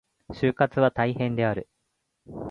[0.33, 1.69] 就活は大変である。